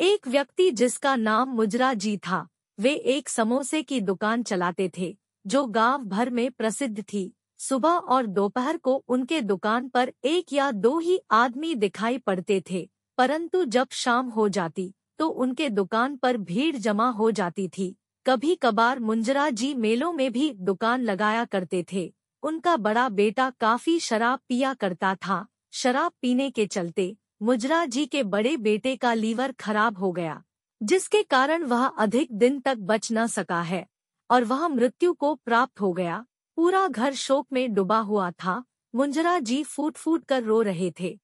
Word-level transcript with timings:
एक 0.00 0.26
व्यक्ति 0.28 0.70
जिसका 0.70 1.14
नाम 1.16 1.48
मुजरा 1.48 1.92
जी 1.94 2.16
था, 2.18 2.46
वे 2.78 2.92
एक 2.92 3.28
समोसे 3.28 3.82
की 3.82 4.00
दुकान 4.00 4.42
चलाते 4.42 4.90
थे, 4.98 5.16
जो 5.44 5.64
गाँव 5.66 6.04
भर 6.04 6.30
में 6.30 6.50
प्रसिद्ध 6.50 7.02
थी। 7.02 7.32
सुबह 7.60 7.88
और 7.88 8.26
दोपहर 8.26 8.76
को 8.76 8.94
उनके 9.08 9.40
दुकान 9.40 9.88
पर 9.88 10.12
एक 10.24 10.52
या 10.52 10.70
दो 10.72 10.98
ही 10.98 11.18
आदमी 11.30 11.74
दिखाई 11.74 12.18
पड़ते 12.18 12.62
थे, 12.70 12.88
परंतु 13.18 13.64
जब 13.66 13.88
शाम 13.94 14.28
हो 14.28 14.48
जाती 14.48 14.92
तो 15.18 15.28
उनके 15.28 15.68
दुकान 15.68 16.16
पर 16.16 16.36
भीड़ 16.38 16.76
जमा 16.76 17.08
हो 17.10 17.30
जाती 17.32 17.68
थी। 17.68 17.94
कभी 18.26 18.54
कभार 18.54 18.98
मुंजरा 19.00 19.48
जी 19.50 19.74
मेलों 19.74 20.12
में 20.12 20.30
भी 20.32 20.52
दुकान 20.52 21.02
लगाया 21.02 21.44
करते 21.44 21.84
थे। 21.92 22.12
उनका 22.42 22.76
बड़ा 22.78 23.08
बेटा 23.10 23.50
काफ़ी 23.60 23.98
शराब 24.00 24.40
पिया 24.48 24.74
करता 24.74 25.14
था। 25.16 25.46
शराब 25.72 26.12
पीने 26.22 26.50
के 26.50 26.66
चलते 26.66 27.16
मुजरा 27.42 27.84
जी 27.84 28.06
के 28.06 28.22
बड़े 28.22 28.56
बेटे 28.56 28.96
का 28.96 29.14
लीवर 29.14 29.52
खराब 29.52 29.98
हो 29.98 30.12
गया, 30.12 30.42
जिसके 30.82 31.22
कारण 31.22 31.62
वह 31.62 31.86
अधिक 31.86 32.32
दिन 32.32 32.60
तक 32.60 32.76
बच 32.76 33.08
न 33.12 33.26
सका 33.26 33.60
है, 33.62 33.86
और 34.30 34.44
वह 34.44 34.68
मृत्यु 34.68 35.12
को 35.12 35.34
प्राप्त 35.34 35.80
हो 35.80 35.92
गया। 35.92 36.26
पूरा 36.56 36.88
घर 36.88 37.14
शोक 37.14 37.46
में 37.52 37.74
डूबा 37.74 37.98
हुआ 37.98 38.30
था। 38.30 38.64
मुंजरा 38.94 39.38
जी 39.38 39.62
फूट 39.64 39.96
फूट 39.96 40.24
कर 40.24 40.42
रो 40.42 40.62
रहे 40.62 40.92
थे। 41.00 41.18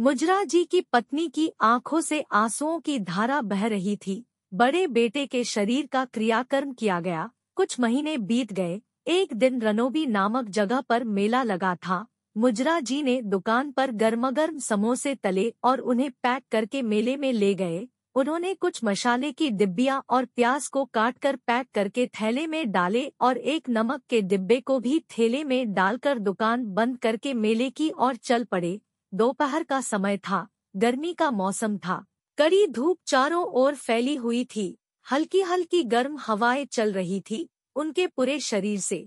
मुजरा 0.00 0.44
जी 0.44 0.64
की 0.64 0.80
पत्नी 0.80 1.28
की 1.28 1.50
आँखों 1.60 2.00
से 2.00 2.24
आंसुओं 2.32 2.80
की 2.80 2.98
धारा 2.98 3.40
बह 3.42 3.66
रही 3.66 3.96
थी। 3.96 4.26
बड़े 4.54 4.86
बेटे 4.86 5.26
के 5.26 5.44
शरीर 5.44 5.86
का 5.86 6.04
क्रियाकर्म 6.04 6.72
किया 6.72 7.00
गया। 7.00 7.30
कुछ 7.54 7.80
महीने 7.80 8.18
बीत 8.18 8.52
गए। 8.52 8.80
एक 9.06 9.34
दिन 9.34 9.62
रनोबी 9.62 10.06
नामक 10.06 10.48
जगह 10.48 10.80
पर 10.80 11.04
मेला 11.04 11.42
लगा 11.42 11.74
था। 11.76 12.06
मुजरा 12.36 12.80
जी 12.80 13.02
ने 13.02 13.22
दुकान 13.22 13.70
पर 13.72 13.90
गर्मागर्म 13.90 14.58
समोसे 14.58 15.14
तले 15.14 15.54
और 15.64 15.80
उन्हें 15.80 16.10
पैक 16.10 16.42
करके 16.50 16.82
मेले 16.82 17.16
में 17.16 17.32
ले 17.32 17.54
गए। 17.54 17.88
उन्होंने 18.14 18.54
कुछ 18.54 18.80
मसाले 18.84 19.32
की 19.32 19.50
डिब्बियाँ 19.50 20.02
और 20.10 20.24
प्याज 20.24 20.66
को 20.68 20.84
काटकर 20.84 21.36
पैक 21.36 21.68
करके 21.74 22.06
थैले 22.06 22.46
में 22.46 22.70
डाले 22.72 23.12
और 23.20 23.36
एक 23.36 23.70
नमक 23.70 24.02
के 24.10 24.20
डिब्बे 24.22 24.60
को 24.60 24.78
भी 24.80 24.98
थैले 25.18 25.44
में 25.44 25.72
डालकर 25.74 26.18
दुकान 26.18 26.66
बंद 26.66 26.98
करके 26.98 27.34
मेले 27.34 27.70
की 27.70 27.90
ओर 27.90 28.16
चल 28.16 28.44
पड़े। 28.44 28.80
दोपहर 29.14 29.62
का 29.62 29.80
समय 29.80 30.16
था, 30.18 30.46
गर्मी 30.76 31.14
का 31.14 31.30
मौसम 31.30 31.78
था। 31.78 32.04
कड़ी 32.38 32.66
धूप 32.66 32.98
चारों 33.06 33.44
ओर 33.44 33.74
फैली 33.74 34.16
हुई 34.16 34.44
थी। 34.44 34.78
हल्की 35.06 35.40
हल्की 35.40 35.82
गर्म 35.82 36.18
हवाएँ 36.18 36.64
चल 36.64 36.92
रही 36.92 37.20
थी 37.20 37.48
उनके 37.76 38.06
पूरे 38.06 38.40
शरीर 38.40 38.80
से। 38.80 39.06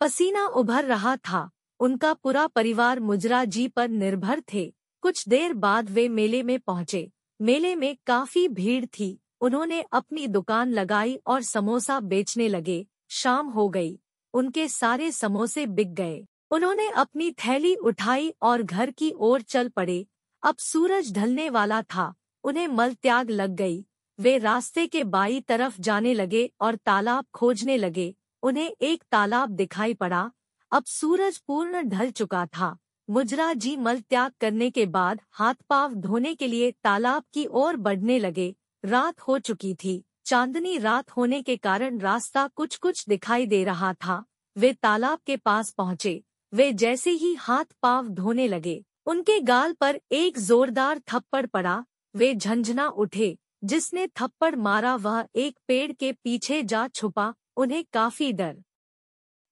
पसीना 0.00 0.46
उभर 0.46 0.84
रहा 0.84 1.16
था। 1.16 1.48
उनका 1.80 2.14
पूरा 2.14 2.46
परिवार 2.46 3.00
मुजरा 3.00 3.44
जी 3.44 3.68
पर 3.68 3.88
निर्भर 3.88 4.42
थे। 4.54 4.74
कुछ 5.00 5.28
देर 5.28 5.52
बाद 5.54 5.90
वे 5.90 6.08
मेले 6.08 6.42
में 6.42 6.60
पहुँचे। 6.60 7.10
मेले 7.42 7.74
में 7.74 7.96
काफ़ी 8.06 8.48
भीड़ 8.48 8.86
थी। 8.86 9.20
उन्होंने 9.40 9.84
अपनी 9.92 10.26
दुकान 10.26 10.72
लगाई 10.72 11.20
और 11.26 11.42
समोसा 11.42 12.00
बेचने 12.00 12.48
लगे। 12.48 12.86
शाम 13.08 13.46
हो 13.46 13.68
गई। 13.68 14.00
उनके 14.34 14.68
सारे 14.68 15.10
समोसे 15.12 15.66
बिक 15.66 15.94
गए। 15.94 16.26
उन्होंने 16.50 16.88
अपनी 16.88 17.30
थैली 17.30 17.74
उठाई 17.74 18.34
और 18.42 18.62
घर 18.62 18.90
की 18.90 19.12
ओर 19.16 19.42
चल 19.42 19.68
पड़े। 19.68 20.06
अब 20.42 20.56
सूरज 20.56 21.12
ढलने 21.12 21.50
वाला 21.50 21.82
था। 21.82 22.14
उन्हें 22.44 22.68
मल 22.68 22.94
त्याग 22.94 23.30
लग 23.30 23.50
गई। 23.50 23.86
वे 24.20 24.38
रास्ते 24.38 24.86
के 24.86 25.04
बाई 25.04 25.40
तरफ़ 25.40 25.80
जाने 25.80 26.14
लगे 26.14 26.50
और 26.60 26.76
तालाब 26.76 27.24
खोजने 27.34 27.76
लगे। 27.76 28.14
उन्हें 28.42 28.72
एक 28.80 29.04
तालाब 29.12 29.48
दिखाई 29.48 29.94
पड़ा। 29.94 30.30
अब 30.72 30.84
सूरज 30.84 31.38
पूर्ण 31.38 31.82
ढल 31.82 32.10
चुका 32.10 32.46
था। 32.46 32.78
मुजरा 33.10 33.52
जी 33.52 33.76
मल 33.76 34.00
त्याग 34.00 34.32
करने 34.40 34.70
के 34.70 34.86
बाद 34.86 35.20
हाथ 35.30 35.54
पाव 35.68 35.94
धोने 35.94 36.34
के 36.34 36.46
लिए 36.46 36.70
तालाब 36.70 37.24
की 37.34 37.46
ओर 37.46 37.76
बढ़ने 37.76 38.18
लगे। 38.18 38.56
रात 38.84 39.20
हो 39.20 39.38
चुकी 39.38 39.74
थी। 39.74 40.04
चांदनी 40.24 40.78
रात 40.78 41.10
होने 41.10 41.42
के 41.42 41.56
कारण 41.56 41.98
रास्ता 41.98 42.48
कुछ 42.48 42.76
कुछ 42.76 43.08
दिखाई 43.08 43.46
दे 43.46 43.64
रहा 43.64 43.94
था। 43.94 44.24
वे 44.56 44.72
तालाब 44.72 45.18
के 45.26 45.36
पास 45.36 45.70
पहुँचे। 45.70 46.24
वे 46.54 46.72
जैसे 46.72 47.10
ही 47.10 47.34
हाथ 47.34 47.64
पाव 47.82 48.08
धोने 48.08 48.48
लगे, 48.48 48.84
उनके 49.06 49.40
गाल 49.40 49.72
पर 49.72 50.00
एक 50.12 50.38
जोरदार 50.38 50.98
थप्पड़ 50.98 51.46
पड़ा। 51.46 51.84
वे 52.16 52.34
झंझना 52.34 52.88
उठे। 52.88 53.38
जिसने 53.64 54.06
थप्पड़ 54.06 54.56
मारा 54.56 54.96
वह 54.96 55.26
एक 55.36 55.58
पेड़ 55.68 55.92
के 55.92 56.12
पीछे 56.12 56.62
जा 56.62 56.88
छुपा। 56.88 57.34
उन्हें 57.56 57.84
काफ़ी 57.92 58.32
डर 58.32 58.62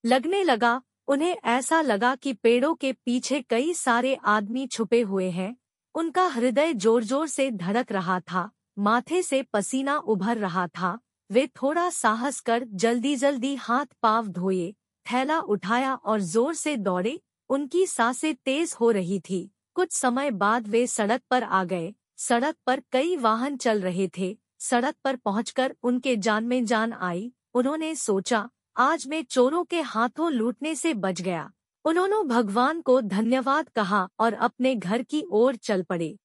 लगने 0.05 0.43
लगा। 0.43 0.81
उन्हें 1.07 1.35
ऐसा 1.45 1.81
लगा 1.81 2.15
कि 2.15 2.33
पेड़ों 2.33 2.73
के 2.75 2.91
पीछे 2.95 3.41
कई 3.41 3.73
सारे 3.73 4.15
आदमी 4.25 4.65
छुपे 4.67 5.01
हुए 5.01 5.29
हैं। 5.29 5.55
उनका 5.95 6.25
हृदय 6.27 6.73
ज़ोर 6.73 7.03
ज़ोर 7.03 7.27
से 7.27 7.49
धड़क 7.51 7.91
रहा 7.91 8.19
था, 8.21 8.49
माथे 8.79 9.21
से 9.21 9.41
पसीना 9.43 9.97
उभर 9.97 10.37
रहा 10.37 10.67
था। 10.69 10.97
वे 11.29 11.45
थोड़ा 11.55 11.89
साहस 11.89 12.39
कर 12.39 12.63
जल्दी 12.65 13.15
जल्दी 13.15 13.55
हाथ 13.55 13.85
पाव 14.01 14.27
धोए, 14.27 14.73
थैला 15.05 15.39
उठाया 15.39 15.93
और 15.95 16.19
ज़ोर 16.21 16.53
से 16.53 16.75
दौड़े। 16.77 17.19
उनकी 17.49 17.85
साँसें 17.85 18.33
तेज 18.35 18.75
हो 18.79 18.91
रही 18.91 19.19
थी। 19.19 19.49
कुछ 19.75 19.91
समय 19.91 20.31
बाद 20.33 20.67
वे 20.67 20.85
सड़क 20.87 21.21
पर 21.29 21.43
आ 21.43 21.63
गए। 21.63 21.93
सड़क 22.17 22.55
पर 22.65 22.81
कई 22.91 23.15
वाहन 23.17 23.57
चल 23.57 23.81
रहे 23.81 24.09
थे। 24.17 24.37
सड़क 24.59 24.95
पर 25.03 25.15
पहुंचकर 25.15 25.75
उनके 25.83 26.15
जान 26.17 26.43
में 26.43 26.65
जान 26.65 26.93
आई। 26.93 27.31
उन्होंने 27.53 27.93
सोचा 27.95 28.47
आज 28.79 29.05
मैं 29.07 29.21
चोरों 29.23 29.63
के 29.63 29.79
हाथों 29.81 30.31
लूटने 30.31 30.73
से 30.75 30.93
बच 30.93 31.21
गया। 31.21 31.49
उन्होंने 31.85 32.21
भगवान 32.23 32.81
को 32.81 32.99
धन्यवाद 33.01 33.69
कहा 33.69 34.01
और 34.19 34.33
अपने 34.33 34.73
घर 34.75 35.03
की 35.03 35.21
ओर 35.31 35.55
चल 35.55 35.83
पड़े। 35.83 36.17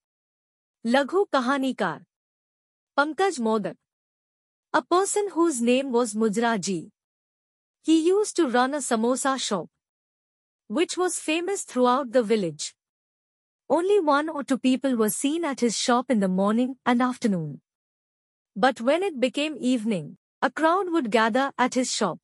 लघु 0.85 1.23
कहानीकार। 1.25 2.05
Pankaj 2.97 3.39
Modak. 3.41 3.77
A 4.75 4.81
person 4.81 5.29
whose 5.29 5.61
name 5.63 5.91
was 5.91 6.17
Munjra 6.19 6.57
ji 6.57 6.77
he 7.87 7.97
used 8.01 8.35
to 8.37 8.47
run 8.49 8.73
a 8.73 8.79
samosa 8.79 9.37
shop 9.37 9.71
which 10.71 10.99
was 10.99 11.19
famous 11.21 11.67
throughout 11.85 12.07
the 12.07 12.25
village 12.27 12.73
only 13.71 13.99
one 14.01 14.29
or 14.29 14.45
two 14.45 14.57
people 14.57 14.97
was 14.97 15.15
seen 15.15 15.45
at 15.45 15.63
his 15.63 15.75
shop 15.77 16.11
in 16.11 16.21
the 16.21 16.31
morning 16.33 16.75
and 16.89 17.03
afternoon 17.03 17.57
but 18.57 18.83
when 18.83 19.03
it 19.03 19.15
became 19.25 19.57
evening 19.73 20.15
a 20.43 20.49
crowd 20.57 20.91
would 20.91 21.07
gather 21.09 21.51
at 21.61 21.77
his 21.77 21.89
shop 21.91 22.21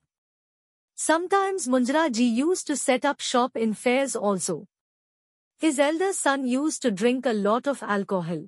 Sometimes 1.01 1.69
Munjra 1.69 2.11
ji 2.11 2.25
used 2.25 2.67
to 2.67 2.75
set 2.77 3.05
up 3.05 3.21
shop 3.21 3.57
in 3.57 3.73
fairs 3.73 4.17
also. 4.17 4.67
His 5.57 5.79
elder 5.79 6.13
son 6.13 6.45
used 6.45 6.83
to 6.83 6.91
drink 6.91 7.25
a 7.25 7.33
lot 7.33 7.69
of 7.69 7.85
alcohol. 7.85 8.47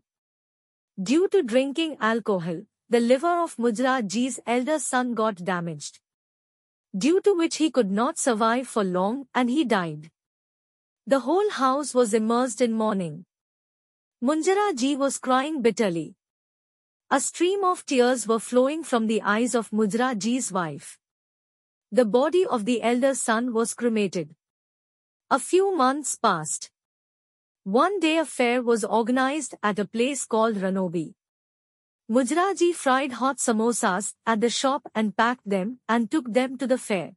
Due 1.01 1.29
to 1.29 1.45
drinking 1.45 1.97
alcohol, 2.01 2.63
the 2.89 2.99
liver 2.99 3.41
of 3.41 3.55
Mujra 3.57 4.05
ji's 4.05 4.41
elder 4.49 4.81
son 4.81 5.15
got 5.15 5.37
damaged. 5.37 6.01
Due 6.99 7.21
to 7.21 7.35
which 7.35 7.59
he 7.59 7.71
could 7.71 7.93
not 7.93 8.19
survive 8.19 8.67
for 8.67 8.83
long 8.83 9.29
and 9.33 9.49
he 9.49 9.65
died. 9.65 10.11
The 11.07 11.21
whole 11.21 11.51
house 11.51 11.95
was 11.95 12.13
immersed 12.13 12.61
in 12.61 12.73
mourning. 12.73 13.27
Munjara 14.21 14.75
ji 14.75 14.97
was 14.97 15.19
crying 15.19 15.63
bitterly. 15.63 16.17
A 17.13 17.21
stream 17.21 17.63
of 17.63 17.87
tears 17.87 18.27
were 18.27 18.41
flowing 18.41 18.83
from 18.83 19.07
the 19.07 19.23
eyes 19.23 19.55
of 19.55 19.71
Mujra 19.71 20.19
ji's 20.19 20.51
wife. 20.51 20.99
The 21.93 22.05
body 22.05 22.47
of 22.47 22.67
the 22.67 22.83
elder 22.83 23.17
son 23.17 23.53
was 23.53 23.75
cremated. 23.75 24.37
A 25.29 25.41
few 25.41 25.75
months 25.77 26.15
passed. 26.15 26.71
One 27.65 27.99
day 27.99 28.17
a 28.19 28.25
fair 28.25 28.63
was 28.63 28.85
organized 28.85 29.57
at 29.61 29.81
a 29.81 29.85
place 29.85 30.25
called 30.25 30.55
Ranobi. 30.55 31.15
Mujraji 32.09 32.73
fried 32.77 33.13
hot 33.15 33.39
samosas 33.39 34.15
at 34.25 34.41
the 34.41 34.51
shop 34.51 34.83
and 34.95 35.17
packed 35.17 35.49
them 35.49 35.81
and 35.89 36.09
took 36.09 36.33
them 36.33 36.57
to 36.59 36.69
the 36.69 36.79
fair. 36.79 37.15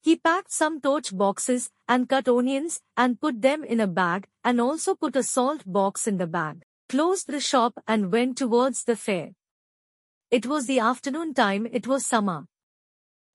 He 0.00 0.14
packed 0.14 0.52
some 0.52 0.80
torch 0.80 1.16
boxes 1.16 1.68
and 1.88 2.08
cut 2.08 2.28
onions 2.28 2.80
and 2.96 3.20
put 3.20 3.42
them 3.42 3.64
in 3.64 3.80
a 3.80 3.88
bag 3.88 4.28
and 4.44 4.60
also 4.60 4.94
put 4.94 5.16
a 5.16 5.24
salt 5.24 5.64
box 5.66 6.06
in 6.06 6.18
the 6.18 6.28
bag, 6.28 6.62
closed 6.88 7.26
the 7.26 7.40
shop 7.40 7.82
and 7.88 8.12
went 8.12 8.38
towards 8.38 8.84
the 8.84 8.94
fair. 8.94 9.32
It 10.30 10.46
was 10.46 10.66
the 10.66 10.78
afternoon 10.78 11.34
time, 11.34 11.66
it 11.72 11.88
was 11.88 12.06
summer. 12.06 12.46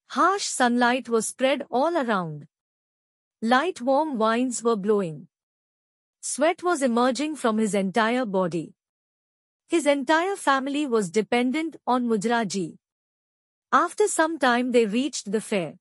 Harsh 0.09 0.45
sunlight 0.45 1.09
was 1.09 1.27
spread 1.27 1.65
all 1.69 1.97
around. 1.97 2.47
Light 3.41 3.81
warm 3.81 4.17
winds 4.17 4.63
were 4.63 4.77
blowing. 4.77 5.27
Sweat 6.21 6.63
was 6.63 6.81
emerging 6.81 7.35
from 7.35 7.57
his 7.57 7.75
entire 7.75 8.25
body. 8.25 8.73
His 9.67 9.85
entire 9.85 10.37
family 10.37 10.87
was 10.87 11.09
dependent 11.09 11.75
on 11.85 12.07
Mujraji. 12.07 12.77
After 13.71 14.07
some 14.07 14.39
time 14.39 14.71
they 14.71 14.85
reached 14.85 15.29
the 15.29 15.41
fair. 15.41 15.73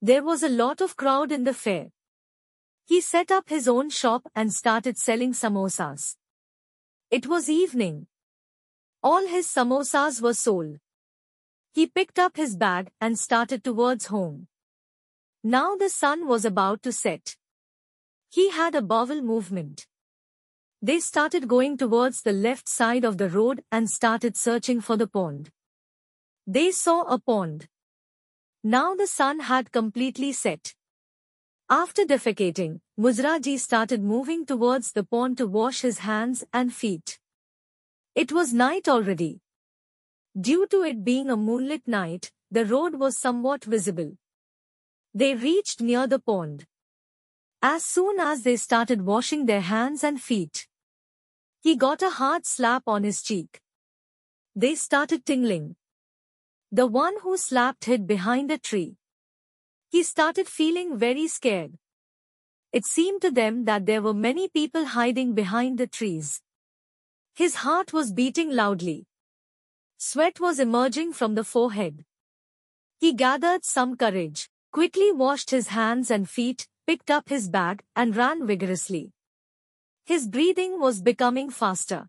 There 0.00 0.22
was 0.22 0.44
a 0.44 0.48
lot 0.48 0.80
of 0.80 0.96
crowd 0.96 1.32
in 1.32 1.42
the 1.42 1.54
fair. 1.54 1.88
He 2.84 3.00
set 3.00 3.32
up 3.32 3.48
his 3.48 3.66
own 3.66 3.90
shop 3.90 4.30
and 4.36 4.52
started 4.52 4.96
selling 4.96 5.32
samosas. 5.32 6.14
It 7.10 7.26
was 7.26 7.50
evening. 7.50 8.06
All 9.02 9.26
his 9.26 9.48
samosas 9.48 10.20
were 10.20 10.34
sold. 10.34 10.78
He 11.74 11.88
picked 11.88 12.20
up 12.20 12.36
his 12.36 12.54
bag 12.54 12.92
and 13.00 13.18
started 13.18 13.64
towards 13.64 14.06
home. 14.06 14.46
Now 15.42 15.74
the 15.74 15.88
sun 15.88 16.28
was 16.28 16.44
about 16.44 16.84
to 16.84 16.92
set. 16.92 17.34
He 18.30 18.50
had 18.50 18.76
a 18.76 18.80
bowel 18.80 19.20
movement. 19.22 19.88
They 20.80 21.00
started 21.00 21.48
going 21.48 21.76
towards 21.76 22.22
the 22.22 22.32
left 22.32 22.68
side 22.68 23.04
of 23.04 23.18
the 23.18 23.28
road 23.28 23.64
and 23.72 23.90
started 23.90 24.36
searching 24.36 24.80
for 24.80 24.96
the 24.96 25.08
pond. 25.08 25.50
They 26.46 26.70
saw 26.70 27.02
a 27.02 27.18
pond. 27.18 27.66
Now 28.62 28.94
the 28.94 29.08
sun 29.08 29.40
had 29.40 29.72
completely 29.72 30.30
set. 30.30 30.74
After 31.68 32.04
defecating, 32.04 32.82
Mujraji 32.96 33.58
started 33.58 34.00
moving 34.00 34.46
towards 34.46 34.92
the 34.92 35.02
pond 35.02 35.38
to 35.38 35.48
wash 35.48 35.80
his 35.80 35.98
hands 35.98 36.44
and 36.52 36.72
feet. 36.72 37.18
It 38.14 38.30
was 38.30 38.52
night 38.52 38.88
already. 38.88 39.40
Due 40.38 40.66
to 40.66 40.82
it 40.82 41.04
being 41.04 41.30
a 41.30 41.36
moonlit 41.36 41.86
night, 41.86 42.32
the 42.50 42.64
road 42.66 42.96
was 42.96 43.16
somewhat 43.16 43.64
visible. 43.64 44.16
They 45.14 45.36
reached 45.36 45.80
near 45.80 46.08
the 46.08 46.18
pond. 46.18 46.66
As 47.62 47.84
soon 47.84 48.18
as 48.18 48.42
they 48.42 48.56
started 48.56 49.02
washing 49.02 49.46
their 49.46 49.60
hands 49.60 50.02
and 50.02 50.20
feet, 50.20 50.66
he 51.60 51.76
got 51.76 52.02
a 52.02 52.10
hard 52.10 52.46
slap 52.46 52.82
on 52.86 53.04
his 53.04 53.22
cheek. 53.22 53.60
They 54.56 54.74
started 54.74 55.24
tingling. 55.24 55.76
The 56.70 56.86
one 56.86 57.14
who 57.22 57.36
slapped 57.36 57.84
hid 57.84 58.06
behind 58.06 58.50
a 58.50 58.58
tree. 58.58 58.96
He 59.88 60.02
started 60.02 60.48
feeling 60.48 60.98
very 60.98 61.28
scared. 61.28 61.78
It 62.72 62.84
seemed 62.84 63.22
to 63.22 63.30
them 63.30 63.66
that 63.66 63.86
there 63.86 64.02
were 64.02 64.12
many 64.12 64.48
people 64.48 64.84
hiding 64.84 65.34
behind 65.34 65.78
the 65.78 65.86
trees. 65.86 66.42
His 67.34 67.54
heart 67.54 67.92
was 67.92 68.12
beating 68.12 68.50
loudly. 68.50 69.06
Sweat 70.06 70.38
was 70.38 70.58
emerging 70.58 71.14
from 71.14 71.34
the 71.34 71.42
forehead. 71.42 72.04
He 72.98 73.14
gathered 73.14 73.64
some 73.64 73.96
courage, 73.96 74.50
quickly 74.70 75.10
washed 75.10 75.48
his 75.48 75.68
hands 75.68 76.10
and 76.10 76.28
feet, 76.28 76.68
picked 76.86 77.10
up 77.10 77.30
his 77.30 77.48
bag, 77.48 77.82
and 77.96 78.14
ran 78.14 78.46
vigorously. 78.46 79.12
His 80.04 80.28
breathing 80.28 80.78
was 80.78 81.00
becoming 81.00 81.48
faster. 81.48 82.06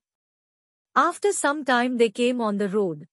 After 0.94 1.32
some 1.32 1.64
time 1.64 1.96
they 1.96 2.10
came 2.10 2.42
on 2.42 2.58
the 2.58 2.68
road. 2.68 3.08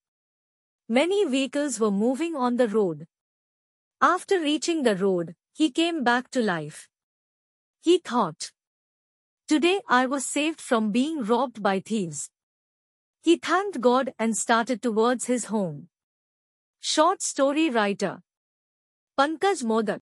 Many 0.88 1.26
vehicles 1.26 1.79
were 1.79 1.93
moving 1.93 2.34
on 2.34 2.56
the 2.56 2.67
road. 2.67 3.06
After 4.00 4.40
reaching 4.40 4.82
the 4.82 4.96
road, 4.96 5.37
he 5.52 5.70
came 5.70 6.02
back 6.02 6.29
to 6.32 6.40
life. 6.43 6.88
He 7.82 7.99
thought, 7.99 8.50
Today 9.46 9.81
I 9.88 10.06
was 10.06 10.26
saved 10.26 10.61
from 10.61 10.90
being 10.90 11.23
robbed 11.23 11.62
by 11.62 11.79
thieves. 11.79 12.31
He 13.23 13.37
thanked 13.37 13.81
God 13.81 14.13
and 14.19 14.37
started 14.37 14.83
towards 14.83 15.27
his 15.27 15.45
home. 15.45 15.89
Short 16.81 17.23
story 17.23 17.71
writer 17.71 18.21
Pankaj 19.17 19.63
Modak 19.63 20.01